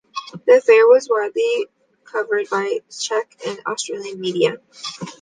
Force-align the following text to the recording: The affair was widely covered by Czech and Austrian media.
The 0.47 0.53
affair 0.53 0.87
was 0.87 1.07
widely 1.11 1.67
covered 2.05 2.49
by 2.49 2.79
Czech 2.91 3.37
and 3.45 3.59
Austrian 3.67 4.19
media. 4.19 4.57